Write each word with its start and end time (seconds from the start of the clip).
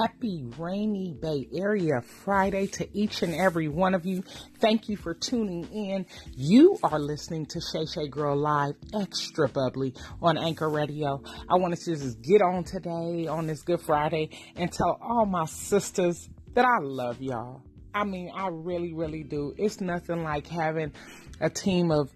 Happy 0.00 0.42
rainy 0.56 1.12
Bay 1.20 1.46
Area 1.52 2.00
Friday 2.00 2.66
to 2.66 2.88
each 2.96 3.22
and 3.22 3.34
every 3.34 3.68
one 3.68 3.94
of 3.94 4.06
you. 4.06 4.22
Thank 4.58 4.88
you 4.88 4.96
for 4.96 5.12
tuning 5.12 5.64
in. 5.64 6.06
You 6.34 6.78
are 6.82 6.98
listening 6.98 7.44
to 7.46 7.60
Shay 7.60 7.84
Shay 7.84 8.08
Girl 8.08 8.34
Live 8.34 8.72
Extra 8.98 9.48
Bubbly 9.48 9.92
on 10.22 10.38
Anchor 10.38 10.70
Radio. 10.70 11.22
I 11.46 11.56
wanted 11.56 11.80
to 11.80 11.94
just 11.94 12.22
get 12.22 12.40
on 12.40 12.64
today 12.64 13.26
on 13.26 13.46
this 13.46 13.60
Good 13.60 13.82
Friday 13.82 14.30
and 14.56 14.72
tell 14.72 14.98
all 15.02 15.26
my 15.26 15.44
sisters 15.44 16.26
that 16.54 16.64
I 16.64 16.78
love 16.80 17.20
y'all. 17.20 17.62
I 17.94 18.04
mean, 18.04 18.30
I 18.34 18.48
really, 18.50 18.94
really 18.94 19.24
do. 19.24 19.52
It's 19.58 19.82
nothing 19.82 20.22
like 20.22 20.46
having 20.46 20.92
a 21.38 21.50
team 21.50 21.90
of 21.90 22.08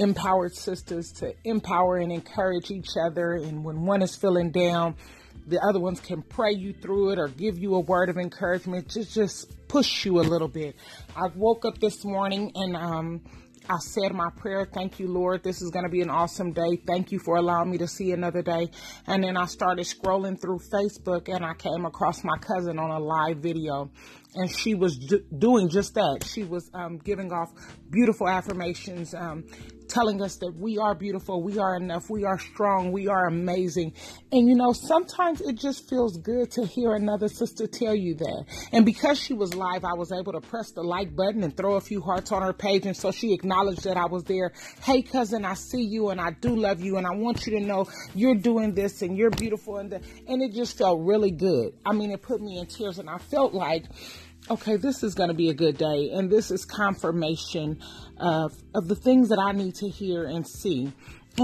empowered 0.00 0.56
sisters 0.56 1.12
to 1.18 1.32
empower 1.44 1.98
and 1.98 2.10
encourage 2.10 2.72
each 2.72 2.96
other. 3.00 3.34
And 3.34 3.62
when 3.62 3.84
one 3.84 4.02
is 4.02 4.16
feeling 4.16 4.50
down, 4.50 4.96
the 5.46 5.58
other 5.68 5.80
ones 5.80 6.00
can 6.00 6.22
pray 6.22 6.52
you 6.52 6.72
through 6.72 7.10
it 7.10 7.18
or 7.18 7.28
give 7.28 7.58
you 7.58 7.74
a 7.74 7.80
word 7.80 8.08
of 8.08 8.16
encouragement, 8.16 8.88
just 8.88 9.14
just 9.14 9.68
push 9.68 10.04
you 10.04 10.20
a 10.20 10.22
little 10.22 10.48
bit. 10.48 10.76
I 11.16 11.28
woke 11.34 11.64
up 11.64 11.78
this 11.78 12.04
morning 12.04 12.52
and 12.54 12.76
um, 12.76 13.22
I 13.68 13.78
said 13.78 14.12
my 14.12 14.30
prayer, 14.36 14.66
thank 14.72 14.98
you, 14.98 15.06
Lord. 15.06 15.44
This 15.44 15.62
is 15.62 15.70
going 15.70 15.84
to 15.84 15.90
be 15.90 16.00
an 16.00 16.10
awesome 16.10 16.52
day. 16.52 16.76
Thank 16.86 17.12
you 17.12 17.20
for 17.20 17.36
allowing 17.36 17.70
me 17.70 17.78
to 17.78 17.86
see 17.86 18.10
another 18.10 18.42
day. 18.42 18.68
And 19.06 19.22
then 19.22 19.36
I 19.36 19.46
started 19.46 19.86
scrolling 19.86 20.40
through 20.40 20.58
Facebook 20.72 21.32
and 21.32 21.44
I 21.44 21.54
came 21.54 21.84
across 21.84 22.24
my 22.24 22.36
cousin 22.38 22.78
on 22.78 22.90
a 22.90 22.98
live 22.98 23.36
video. 23.36 23.90
And 24.34 24.50
she 24.50 24.74
was 24.74 24.96
do- 24.98 25.24
doing 25.36 25.68
just 25.68 25.94
that. 25.94 26.24
She 26.24 26.42
was 26.42 26.68
um, 26.74 26.98
giving 26.98 27.32
off 27.32 27.50
beautiful 27.90 28.28
affirmations, 28.28 29.14
um, 29.14 29.44
telling 29.90 30.22
us 30.22 30.36
that 30.36 30.54
we 30.56 30.78
are 30.78 30.94
beautiful, 30.94 31.42
we 31.42 31.58
are 31.58 31.76
enough, 31.76 32.08
we 32.08 32.24
are 32.24 32.38
strong, 32.38 32.92
we 32.92 33.08
are 33.08 33.26
amazing. 33.26 33.92
And 34.32 34.48
you 34.48 34.54
know, 34.54 34.72
sometimes 34.72 35.40
it 35.40 35.56
just 35.56 35.88
feels 35.88 36.16
good 36.16 36.50
to 36.52 36.64
hear 36.64 36.94
another 36.94 37.28
sister 37.28 37.66
tell 37.66 37.94
you 37.94 38.14
that. 38.14 38.44
And 38.72 38.86
because 38.86 39.18
she 39.18 39.34
was 39.34 39.54
live, 39.54 39.84
I 39.84 39.94
was 39.94 40.12
able 40.12 40.32
to 40.32 40.40
press 40.40 40.70
the 40.70 40.82
like 40.82 41.14
button 41.14 41.42
and 41.42 41.56
throw 41.56 41.74
a 41.74 41.80
few 41.80 42.00
hearts 42.00 42.32
on 42.32 42.42
her 42.42 42.52
page. 42.52 42.86
And 42.86 42.96
so 42.96 43.10
she 43.10 43.32
acknowledged 43.32 43.84
that 43.84 43.96
I 43.96 44.06
was 44.06 44.24
there. 44.24 44.52
Hey, 44.82 45.02
cousin, 45.02 45.44
I 45.44 45.54
see 45.54 45.82
you 45.82 46.10
and 46.10 46.20
I 46.20 46.30
do 46.30 46.54
love 46.54 46.80
you. 46.80 46.96
And 46.96 47.06
I 47.06 47.14
want 47.14 47.46
you 47.46 47.58
to 47.58 47.60
know 47.60 47.86
you're 48.14 48.36
doing 48.36 48.74
this 48.74 49.02
and 49.02 49.16
you're 49.16 49.30
beautiful. 49.30 49.78
And, 49.78 49.90
the, 49.90 50.00
and 50.28 50.42
it 50.42 50.54
just 50.54 50.78
felt 50.78 51.00
really 51.00 51.32
good. 51.32 51.74
I 51.84 51.92
mean, 51.92 52.12
it 52.12 52.22
put 52.22 52.40
me 52.40 52.58
in 52.58 52.66
tears 52.66 52.98
and 52.98 53.10
I 53.10 53.18
felt 53.18 53.52
like, 53.52 53.84
okay, 54.48 54.76
this 54.76 55.02
is 55.02 55.14
going 55.14 55.28
to 55.28 55.34
be 55.34 55.48
a 55.50 55.54
good 55.54 55.76
day. 55.76 56.10
And 56.12 56.30
this 56.30 56.50
is 56.50 56.64
confirmation 56.64 57.80
of, 58.18 58.52
of 58.74 58.88
the 58.88 58.94
things 58.96 59.28
that 59.28 59.38
I 59.38 59.52
need 59.52 59.74
to 59.76 59.88
hear 59.88 60.24
and 60.24 60.46
see. 60.46 60.92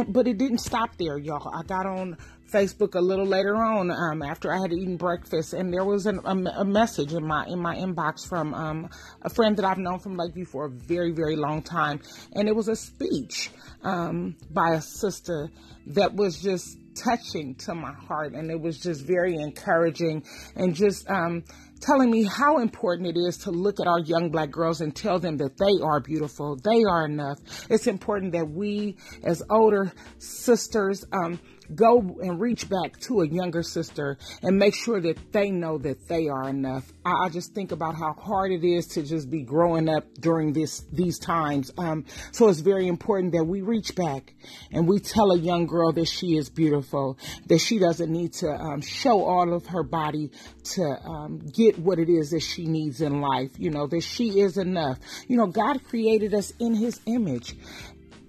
But 0.09 0.27
it 0.27 0.39
didn't 0.39 0.59
stop 0.59 0.97
there, 0.99 1.17
y'all. 1.17 1.49
I 1.55 1.63
got 1.63 1.87
on 1.87 2.17
Facebook 2.51 2.95
a 2.95 3.01
little 3.01 3.27
later 3.27 3.57
on 3.57 3.91
um, 3.91 4.23
after 4.23 4.53
I 4.53 4.59
had 4.61 4.73
eaten 4.73 4.97
breakfast, 4.97 5.53
and 5.53 5.73
there 5.73 5.85
was 5.85 6.07
an, 6.07 6.21
a, 6.25 6.61
a, 6.61 6.65
message 6.65 7.13
in 7.13 7.27
my 7.27 7.45
in 7.47 7.59
my 7.59 7.77
inbox 7.77 8.29
from 8.29 8.55
um, 8.55 8.89
a 9.23 9.31
friend 9.31 9.57
that 9.57 9.65
I've 9.65 9.79
known 9.79 9.99
from 9.99 10.17
Lakeview 10.17 10.45
for 10.45 10.67
a 10.67 10.71
very 10.71 11.13
very 11.13 11.37
long 11.37 11.63
time, 11.63 12.01
and 12.35 12.49
it 12.49 12.55
was 12.55 12.69
a 12.69 12.77
speech 12.77 13.51
um, 13.83 14.37
by 14.51 14.75
a 14.75 14.81
sister 14.81 15.51
that 15.89 16.15
was 16.15 16.41
just 16.41 16.79
touching 16.95 17.55
to 17.55 17.75
my 17.75 17.93
heart, 17.93 18.33
and 18.33 18.51
it 18.51 18.61
was 18.61 18.79
just 18.79 19.03
very 19.03 19.35
encouraging, 19.35 20.25
and 20.55 20.75
just 20.75 21.09
um, 21.11 21.45
telling 21.81 22.11
me 22.11 22.25
how 22.25 22.59
important 22.59 23.09
it 23.09 23.19
is 23.19 23.37
to 23.39 23.51
look 23.51 23.81
at 23.81 23.87
our 23.87 24.01
young 24.01 24.31
black 24.31 24.51
girls 24.51 24.81
and 24.81 24.95
tell 24.95 25.19
them 25.19 25.37
that 25.37 25.57
they 25.59 25.83
are 25.83 26.01
beautiful, 26.01 26.57
they 26.57 26.83
are 26.89 27.05
enough. 27.05 27.39
It's 27.71 27.87
important 27.87 28.33
that 28.33 28.49
we, 28.49 28.97
as 29.25 29.43
older 29.51 29.93
sisters, 30.19 31.05
um, 31.13 31.39
go 31.75 32.19
and 32.23 32.41
reach 32.41 32.69
back 32.69 32.99
to 33.01 33.21
a 33.23 33.29
younger 33.29 33.63
sister 33.63 34.19
and 34.43 34.59
make 34.59 34.75
sure 34.75 35.01
that 35.01 35.33
they 35.33 35.51
know 35.51 35.79
that 35.79 36.09
they 36.09 36.29
are 36.29 36.49
enough. 36.49 36.93
I, 37.05 37.27
I 37.27 37.29
just 37.29 37.55
think 37.55 37.73
about 37.73 37.95
how 37.95 38.13
hard 38.13 38.53
it 38.53 38.65
is 38.65 38.87
to 38.89 39.03
just 39.03 39.31
be 39.31 39.43
growing 39.43 39.89
up 39.89 40.05
during 40.21 40.53
this 40.53 40.85
these 40.93 41.19
times. 41.19 41.71
Um, 41.79 42.05
so 42.33 42.49
it's 42.49 42.61
very 42.61 42.87
important 42.87 43.33
that 43.33 43.45
we 43.45 43.63
reach 43.63 43.95
back 43.95 44.35
and 44.73 44.89
we 44.89 44.99
tell 44.99 45.33
a 45.33 45.39
young 45.39 45.67
girl 45.67 45.93
that 45.93 46.09
she 46.09 46.37
is 46.37 46.49
beautiful, 46.49 47.19
that 47.47 47.59
she 47.59 47.79
doesn't 47.79 48.11
need 48.11 48.33
to 48.35 48.49
um, 48.49 48.81
show 48.81 49.25
all 49.25 49.53
of 49.53 49.67
her 49.67 49.83
body 49.83 50.31
to 50.75 50.83
um, 50.83 51.47
get 51.47 51.79
what 51.79 51.99
it 51.99 52.09
is 52.09 52.31
that 52.31 52.41
she 52.41 52.67
needs 52.67 53.01
in 53.01 53.21
life. 53.21 53.51
You 53.59 53.71
know 53.71 53.87
that 53.89 54.03
she 54.03 54.41
is 54.41 54.57
enough. 54.57 54.99
You 55.29 55.37
know 55.37 55.47
God 55.47 55.85
created 55.85 56.35
us 56.35 56.53
in 56.59 56.75
His 56.75 57.01
image, 57.07 57.55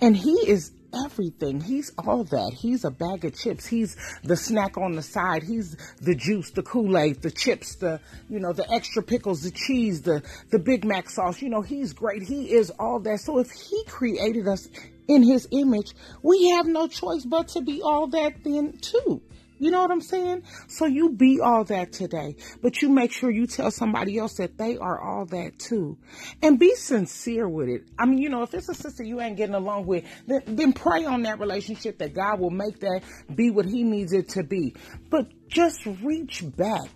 and 0.02 0.16
He 0.16 0.34
is 0.50 0.72
everything. 1.06 1.62
He's 1.62 1.92
all 1.98 2.24
that. 2.26 2.54
He's 2.54 2.86
a 2.86 2.92
bag 2.92 3.26
of 3.26 3.36
chips. 3.36 3.66
He's 3.66 3.96
the 4.24 4.36
snack 4.36 4.78
on 4.78 4.94
the 4.94 5.02
side. 5.02 5.44
He's 5.44 5.76
the 6.02 6.16
juice, 6.16 6.52
the 6.52 6.64
Kool-Aid, 6.64 7.22
the 7.22 7.32
chips, 7.32 7.76
the, 7.76 8.00
you 8.30 8.40
know, 8.40 8.54
the 8.54 8.70
extra 8.72 9.04
pickles, 9.04 9.42
the 9.42 9.52
cheese, 9.52 10.02
the, 10.02 10.24
the 10.52 10.60
Big 10.60 10.86
Mac 10.86 11.10
sauce. 11.10 11.42
You 11.42 11.50
know, 11.50 11.62
he's 11.62 11.94
great. 11.94 12.24
He 12.24 12.52
is 12.54 12.72
all 12.80 13.00
that. 13.02 13.20
So 13.20 13.40
if 13.40 13.52
he 13.52 13.84
created 13.86 14.48
us 14.48 14.68
in 15.08 15.24
his 15.24 15.48
image, 15.52 15.94
we 16.22 16.50
have 16.52 16.68
no 16.68 16.88
choice 16.88 17.26
but 17.26 17.50
to 17.50 17.62
be 17.62 17.82
all 17.82 18.08
that 18.08 18.44
then 18.44 18.78
too. 18.82 19.22
You 19.60 19.72
know 19.72 19.82
what 19.82 19.92
I'm 19.92 20.02
saying? 20.02 20.44
So 20.68 20.86
you 20.86 21.10
be 21.10 21.40
all 21.40 21.64
that 21.66 21.92
today, 21.92 22.36
but 22.62 22.82
you 22.82 22.90
make 22.90 23.12
sure 23.12 23.32
you 23.32 23.48
tell 23.48 23.72
somebody 23.72 24.18
else 24.18 24.36
that 24.36 24.58
they 24.58 24.78
are 24.78 25.00
all 25.00 25.26
that 25.28 25.58
too. 25.58 25.98
And 26.42 26.60
be 26.60 26.76
sincere 26.76 27.48
with 27.50 27.70
it. 27.70 27.84
I 27.98 28.06
mean, 28.06 28.20
you 28.20 28.30
know, 28.30 28.44
if 28.44 28.54
it's 28.54 28.70
a 28.70 28.76
sister 28.76 29.04
you 29.04 29.20
ain't 29.20 29.38
getting 29.38 29.56
along 29.56 29.88
with, 29.88 30.04
then, 30.28 30.42
then 30.46 30.74
pray 30.74 31.06
on 31.06 31.24
that 31.24 31.40
relationship 31.40 31.98
that 32.00 32.14
God 32.14 32.40
will 32.40 32.52
make 32.52 32.80
that 32.82 33.02
be 33.34 33.50
what 33.50 33.66
he 33.66 33.84
needs 33.84 34.14
it 34.14 34.30
to 34.30 34.44
be. 34.44 34.76
But 35.10 35.28
just 35.48 35.86
reach 36.04 36.44
back. 36.56 36.90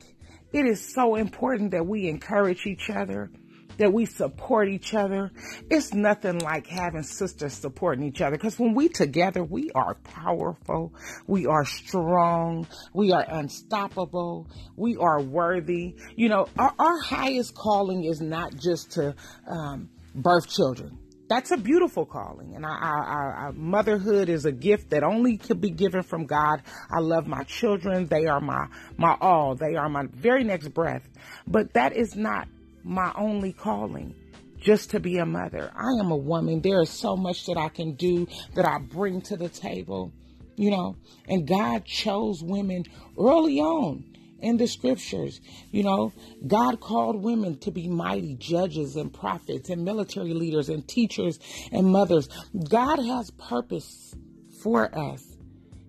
It 0.53 0.65
is 0.65 0.93
so 0.93 1.15
important 1.15 1.71
that 1.71 1.87
we 1.87 2.07
encourage 2.09 2.65
each 2.65 2.89
other 2.89 3.31
that 3.77 3.91
we 3.91 4.05
support 4.05 4.69
each 4.69 4.93
other. 4.93 5.31
It's 5.69 5.93
nothing 5.93 6.39
like 6.39 6.67
having 6.67 7.03
sisters 7.03 7.53
supporting 7.53 8.05
each 8.05 8.21
other 8.21 8.37
because 8.37 8.59
when 8.59 8.73
we 8.73 8.89
together, 8.89 9.43
we 9.43 9.71
are 9.71 9.95
powerful, 9.95 10.93
we 11.27 11.45
are 11.45 11.65
strong, 11.65 12.67
we 12.93 13.11
are 13.11 13.25
unstoppable, 13.27 14.47
we 14.75 14.97
are 14.97 15.21
worthy. 15.21 15.95
You 16.15 16.29
know, 16.29 16.47
our, 16.57 16.73
our 16.77 16.99
highest 16.99 17.55
calling 17.55 18.03
is 18.03 18.21
not 18.21 18.55
just 18.55 18.91
to 18.93 19.15
um, 19.47 19.89
birth 20.15 20.49
children 20.49 20.97
that's 21.31 21.51
a 21.51 21.55
beautiful 21.55 22.05
calling. 22.05 22.55
And 22.57 22.65
our, 22.65 22.71
I, 22.73 23.47
I, 23.47 23.51
motherhood 23.51 24.27
is 24.27 24.43
a 24.43 24.51
gift 24.51 24.89
that 24.89 25.01
only 25.01 25.37
could 25.37 25.61
be 25.61 25.69
given 25.69 26.03
from 26.03 26.25
God. 26.25 26.61
I 26.91 26.99
love 26.99 27.25
my 27.25 27.43
children. 27.43 28.07
They 28.07 28.25
are 28.25 28.41
my, 28.41 28.67
my 28.97 29.15
all. 29.21 29.55
They 29.55 29.77
are 29.77 29.87
my 29.87 30.07
very 30.11 30.43
next 30.43 30.73
breath. 30.73 31.07
But 31.47 31.71
that 31.75 31.95
is 31.95 32.17
not 32.17 32.49
my 32.83 33.11
only 33.15 33.53
calling 33.53 34.15
just 34.59 34.91
to 34.91 34.99
be 34.99 35.17
a 35.17 35.25
mother. 35.25 35.71
I 35.75 35.99
am 35.99 36.11
a 36.11 36.15
woman. 36.15 36.61
There 36.61 36.81
is 36.81 36.89
so 36.89 37.15
much 37.15 37.45
that 37.47 37.57
I 37.57 37.69
can 37.69 37.93
do 37.95 38.27
that 38.55 38.65
I 38.65 38.77
bring 38.79 39.21
to 39.23 39.35
the 39.35 39.49
table, 39.49 40.13
you 40.55 40.71
know, 40.71 40.95
and 41.27 41.47
God 41.47 41.85
chose 41.85 42.43
women 42.43 42.85
early 43.17 43.59
on 43.59 44.05
in 44.39 44.57
the 44.57 44.67
scriptures. 44.67 45.41
You 45.71 45.83
know, 45.83 46.13
God 46.45 46.79
called 46.79 47.23
women 47.23 47.57
to 47.59 47.71
be 47.71 47.87
mighty 47.87 48.35
judges 48.35 48.95
and 48.95 49.13
prophets 49.13 49.69
and 49.69 49.83
military 49.83 50.33
leaders 50.33 50.69
and 50.69 50.87
teachers 50.87 51.39
and 51.71 51.87
mothers. 51.87 52.29
God 52.69 52.97
has 52.99 53.31
purpose 53.31 54.15
for 54.61 54.95
us. 54.97 55.30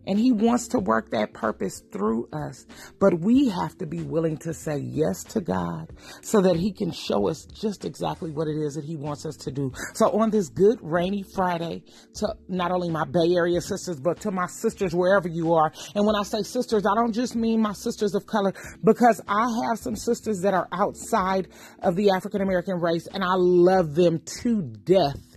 And 0.07 0.19
he 0.19 0.33
wants 0.33 0.69
to 0.69 0.79
work 0.79 1.11
that 1.11 1.33
purpose 1.33 1.83
through 1.93 2.29
us. 2.33 2.67
But 2.99 3.21
we 3.21 3.49
have 3.49 3.77
to 3.79 3.87
be 3.87 4.03
willing 4.03 4.37
to 4.39 4.53
say 4.53 4.79
yes 4.79 5.23
to 5.25 5.41
God 5.41 5.93
so 6.23 6.41
that 6.41 6.57
he 6.57 6.73
can 6.73 6.91
show 6.91 7.29
us 7.29 7.45
just 7.45 7.85
exactly 7.85 8.31
what 8.31 8.49
it 8.49 8.57
is 8.57 8.75
that 8.75 8.85
he 8.85 8.97
wants 8.97 9.25
us 9.25 9.37
to 9.37 9.51
do. 9.51 9.73
So 9.95 10.11
on 10.19 10.31
this 10.31 10.49
good 10.49 10.79
rainy 10.83 11.25
Friday, 11.35 11.85
to 12.15 12.35
not 12.49 12.73
only 12.73 12.91
my 12.91 13.05
Bay 13.05 13.35
Area 13.35 13.61
sisters, 13.61 14.01
but 14.01 14.21
to 14.21 14.31
my 14.31 14.47
sisters 14.47 14.95
wherever 14.95 15.29
you 15.29 15.55
are. 15.55 15.73
And 15.95 16.07
when 16.07 16.17
I 16.17 16.23
say 16.23 16.43
sisters, 16.43 16.85
I 16.85 16.95
don't 16.95 17.13
just 17.13 17.37
mean 17.37 17.61
my 17.61 17.73
sisters 17.73 18.15
of 18.15 18.27
color 18.27 18.53
because 18.85 19.21
I 19.29 19.47
have 19.69 19.79
some 19.79 19.97
sisters 19.97 20.41
that 20.41 20.55
are 20.55 20.69
outside 20.73 21.49
of 21.83 21.97
the 21.97 22.11
African 22.11 22.41
American 22.43 22.81
race 22.81 23.07
and 23.13 23.23
I 23.23 23.35
love 23.37 23.95
them 23.95 24.21
to 24.43 24.63
death. 24.63 25.33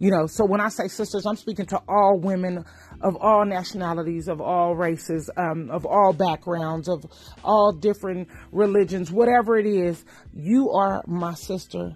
You 0.00 0.12
know, 0.12 0.28
so 0.28 0.44
when 0.44 0.60
I 0.60 0.68
say 0.68 0.86
sisters, 0.86 1.26
I'm 1.26 1.34
speaking 1.34 1.66
to 1.66 1.82
all 1.88 2.20
women 2.20 2.64
of 3.00 3.16
all 3.16 3.44
nationalities, 3.44 4.28
of 4.28 4.40
all 4.40 4.74
races, 4.74 5.30
um, 5.36 5.70
of 5.70 5.86
all 5.86 6.12
backgrounds, 6.12 6.88
of 6.88 7.04
all 7.44 7.72
different 7.72 8.28
religions, 8.52 9.10
whatever 9.10 9.56
it 9.56 9.66
is, 9.66 10.04
you 10.34 10.70
are 10.70 11.02
my 11.06 11.34
sister. 11.34 11.94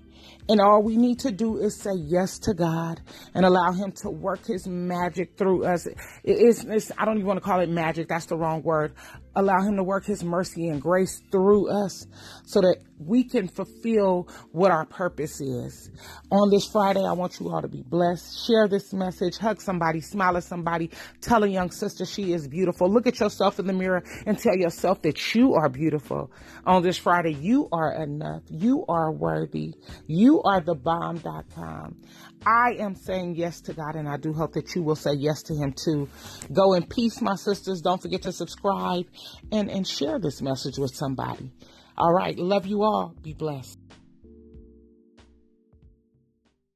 And 0.48 0.60
all 0.60 0.82
we 0.82 0.96
need 0.96 1.20
to 1.20 1.30
do 1.30 1.58
is 1.58 1.80
say 1.80 1.92
yes 1.94 2.38
to 2.40 2.54
God 2.54 3.00
and 3.34 3.46
allow 3.46 3.72
Him 3.72 3.92
to 4.02 4.10
work 4.10 4.44
His 4.44 4.66
magic 4.66 5.36
through 5.36 5.64
us. 5.64 5.86
It's, 6.24 6.64
it's, 6.64 6.90
I 6.98 7.04
don't 7.04 7.16
even 7.16 7.26
want 7.26 7.38
to 7.38 7.44
call 7.44 7.60
it 7.60 7.68
magic. 7.68 8.08
That's 8.08 8.26
the 8.26 8.36
wrong 8.36 8.62
word. 8.62 8.92
Allow 9.36 9.62
Him 9.62 9.76
to 9.76 9.84
work 9.84 10.04
His 10.04 10.24
mercy 10.24 10.68
and 10.68 10.82
grace 10.82 11.22
through 11.30 11.70
us 11.70 12.06
so 12.44 12.60
that 12.60 12.78
we 12.98 13.24
can 13.24 13.48
fulfill 13.48 14.28
what 14.50 14.70
our 14.70 14.84
purpose 14.84 15.40
is. 15.40 15.90
On 16.30 16.50
this 16.50 16.66
Friday, 16.66 17.04
I 17.04 17.12
want 17.12 17.38
you 17.40 17.48
all 17.50 17.62
to 17.62 17.68
be 17.68 17.82
blessed. 17.82 18.46
Share 18.46 18.68
this 18.68 18.92
message. 18.92 19.38
Hug 19.38 19.60
somebody. 19.60 20.00
Smile 20.00 20.36
at 20.36 20.44
somebody. 20.44 20.90
Tell 21.20 21.44
a 21.44 21.48
young 21.48 21.70
sister 21.70 22.04
she 22.04 22.32
is 22.32 22.48
beautiful. 22.48 22.92
Look 22.92 23.06
at 23.06 23.20
yourself 23.20 23.58
in 23.58 23.66
the 23.66 23.72
mirror 23.72 24.02
and 24.26 24.38
tell 24.38 24.56
yourself 24.56 25.02
that 25.02 25.34
you 25.34 25.54
are 25.54 25.68
beautiful. 25.68 26.30
On 26.66 26.82
this 26.82 26.98
Friday, 26.98 27.34
you 27.34 27.68
are 27.72 27.92
enough. 27.92 28.42
You 28.48 28.84
are 28.88 29.12
worthy. 29.12 29.74
You 30.06 30.42
are 30.42 30.60
the 30.60 30.74
bomb.com. 30.74 31.96
I 32.44 32.76
am 32.78 32.94
saying 32.94 33.36
yes 33.36 33.60
to 33.62 33.72
God, 33.72 33.94
and 33.94 34.08
I 34.08 34.16
do 34.16 34.32
hope 34.32 34.54
that 34.54 34.74
you 34.74 34.82
will 34.82 34.96
say 34.96 35.12
yes 35.14 35.42
to 35.44 35.54
Him 35.54 35.72
too. 35.72 36.08
Go 36.52 36.74
in 36.74 36.86
peace, 36.86 37.20
my 37.20 37.36
sisters. 37.36 37.80
Don't 37.80 38.02
forget 38.02 38.22
to 38.22 38.32
subscribe 38.32 39.06
and, 39.50 39.70
and 39.70 39.86
share 39.86 40.18
this 40.18 40.42
message 40.42 40.78
with 40.78 40.94
somebody. 40.94 41.52
All 41.96 42.12
right. 42.12 42.36
Love 42.38 42.66
you 42.66 42.82
all. 42.82 43.14
Be 43.22 43.34
blessed. 43.34 43.78